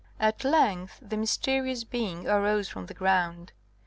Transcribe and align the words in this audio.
At 0.19 0.43
length 0.43 0.97
the 0.99 1.15
mysterious 1.15 1.83
being 1.83 2.27
arose 2.27 2.67
from 2.67 2.87
the 2.87 2.95
ground. 2.95 3.51